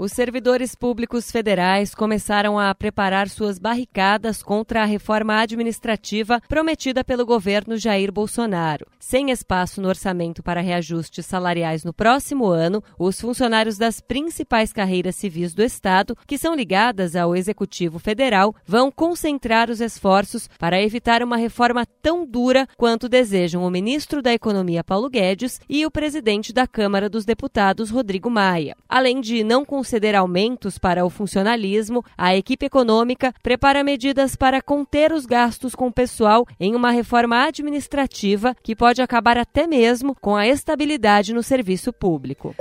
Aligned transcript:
Os 0.00 0.12
servidores 0.12 0.76
públicos 0.76 1.28
federais 1.28 1.92
começaram 1.92 2.56
a 2.56 2.72
preparar 2.72 3.28
suas 3.28 3.58
barricadas 3.58 4.44
contra 4.44 4.82
a 4.82 4.84
reforma 4.84 5.40
administrativa 5.40 6.40
prometida 6.48 7.02
pelo 7.02 7.26
governo 7.26 7.76
Jair 7.76 8.12
Bolsonaro. 8.12 8.86
Sem 9.00 9.32
espaço 9.32 9.80
no 9.80 9.88
orçamento 9.88 10.40
para 10.40 10.60
reajustes 10.60 11.26
salariais 11.26 11.82
no 11.82 11.92
próximo 11.92 12.46
ano, 12.46 12.80
os 12.96 13.20
funcionários 13.20 13.76
das 13.76 14.00
principais 14.00 14.72
carreiras 14.72 15.16
civis 15.16 15.52
do 15.52 15.64
Estado, 15.64 16.16
que 16.28 16.38
são 16.38 16.54
ligadas 16.54 17.16
ao 17.16 17.34
Executivo 17.34 17.98
Federal, 17.98 18.54
vão 18.64 18.92
concentrar 18.92 19.68
os 19.68 19.80
esforços 19.80 20.48
para 20.60 20.80
evitar 20.80 21.24
uma 21.24 21.36
reforma 21.36 21.84
tão 22.00 22.24
dura 22.24 22.68
quanto 22.76 23.08
desejam 23.08 23.64
o 23.64 23.70
ministro 23.70 24.22
da 24.22 24.32
Economia 24.32 24.84
Paulo 24.84 25.10
Guedes 25.10 25.60
e 25.68 25.84
o 25.84 25.90
presidente 25.90 26.52
da 26.52 26.68
Câmara 26.68 27.08
dos 27.08 27.24
Deputados 27.24 27.90
Rodrigo 27.90 28.30
Maia. 28.30 28.76
Além 28.88 29.20
de 29.20 29.42
não 29.42 29.64
conceder 29.88 30.14
aumentos 30.14 30.76
para 30.76 31.02
o 31.02 31.08
funcionalismo, 31.08 32.04
a 32.16 32.36
equipe 32.36 32.66
econômica 32.66 33.32
prepara 33.42 33.82
medidas 33.82 34.36
para 34.36 34.60
conter 34.60 35.12
os 35.12 35.24
gastos 35.24 35.74
com 35.74 35.86
o 35.86 35.92
pessoal 35.92 36.46
em 36.60 36.74
uma 36.74 36.90
reforma 36.90 37.42
administrativa 37.46 38.54
que 38.62 38.76
pode 38.76 39.00
acabar 39.00 39.38
até 39.38 39.66
mesmo 39.66 40.14
com 40.14 40.36
a 40.36 40.46
estabilidade 40.46 41.32
no 41.32 41.42
serviço 41.42 41.90
público. 41.90 42.54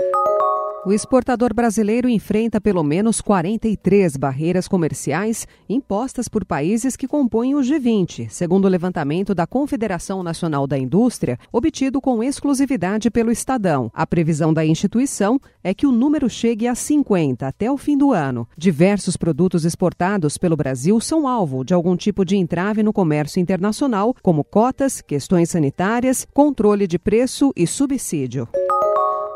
O 0.87 0.93
exportador 0.93 1.53
brasileiro 1.53 2.07
enfrenta 2.07 2.61
pelo 2.61 2.81
menos 2.81 3.19
43 3.19 4.15
barreiras 4.15 4.69
comerciais 4.69 5.45
impostas 5.67 6.29
por 6.29 6.45
países 6.45 6.95
que 6.95 7.09
compõem 7.09 7.55
o 7.55 7.59
G20, 7.59 8.29
segundo 8.29 8.63
o 8.63 8.69
levantamento 8.69 9.35
da 9.35 9.45
Confederação 9.45 10.23
Nacional 10.23 10.65
da 10.65 10.77
Indústria, 10.77 11.37
obtido 11.51 11.99
com 11.99 12.23
exclusividade 12.23 13.11
pelo 13.11 13.33
Estadão. 13.33 13.91
A 13.93 14.07
previsão 14.07 14.53
da 14.53 14.65
instituição 14.65 15.41
é 15.61 15.73
que 15.73 15.85
o 15.85 15.91
número 15.91 16.29
chegue 16.29 16.69
a 16.69 16.73
50 16.73 17.45
até 17.45 17.69
o 17.69 17.75
fim 17.75 17.97
do 17.97 18.13
ano. 18.13 18.47
Diversos 18.57 19.17
produtos 19.17 19.65
exportados 19.65 20.37
pelo 20.37 20.55
Brasil 20.55 21.01
são 21.01 21.27
alvo 21.27 21.65
de 21.65 21.73
algum 21.73 21.97
tipo 21.97 22.23
de 22.23 22.37
entrave 22.37 22.81
no 22.81 22.93
comércio 22.93 23.41
internacional, 23.41 24.15
como 24.23 24.41
cotas, 24.41 25.01
questões 25.01 25.49
sanitárias, 25.49 26.25
controle 26.33 26.87
de 26.87 26.97
preço 26.97 27.51
e 27.57 27.67
subsídio. 27.67 28.47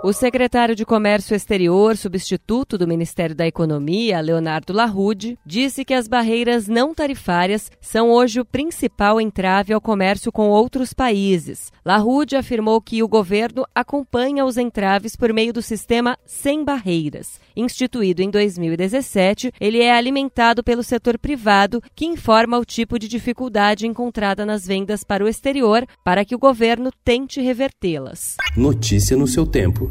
O 0.04 0.12
secretário 0.14 0.76
de 0.76 0.84
Comércio 0.84 1.36
Exterior, 1.36 1.96
substituto 1.96 2.76
do 2.76 2.88
Ministério 2.88 3.36
da 3.36 3.46
Economia, 3.46 4.20
Leonardo 4.20 4.74
Larrude, 4.74 5.38
disse 5.46 5.86
que 5.86 5.94
as 5.94 6.08
barreiras 6.08 6.68
não 6.68 6.92
tarifárias 6.92 7.70
são 7.80 8.10
hoje 8.10 8.40
o 8.40 8.46
principal 8.46 9.22
entrave 9.22 9.72
ao 9.72 9.80
comércio 9.80 10.32
com 10.32 10.50
outros 10.50 10.92
países. 10.92 11.72
Larrude 11.86 12.36
afirmou 12.36 12.82
que 12.82 13.04
o 13.04 13.08
governo 13.08 13.64
acompanha 13.76 14.44
os 14.44 14.58
entraves 14.58 15.16
por 15.16 15.32
meio 15.32 15.54
do 15.54 15.62
sistema 15.62 16.18
Sem 16.26 16.66
Barreiras. 16.66 17.40
Instituído 17.56 18.24
em 18.24 18.32
2017, 18.32 19.52
ele 19.62 19.84
é 19.84 19.94
alimentado 19.94 20.64
pelo 20.64 20.82
setor 20.82 21.20
privado, 21.20 21.80
que 21.94 22.08
informa 22.08 22.58
o 22.58 22.66
tipo 22.66 22.98
de 22.98 23.08
dificuldade 23.08 23.86
encontrada 23.86 24.48
nas 24.48 24.66
vendas 24.66 25.04
para 25.04 25.24
o 25.24 25.28
exterior 25.28 25.86
para 26.04 26.26
que 26.26 26.34
o 26.34 26.40
governo 26.40 26.90
tente 27.04 27.40
revertê-las. 27.40 28.36
Notícia 28.58 29.16
no 29.16 29.28
seu 29.28 29.46
tempo 29.46 29.91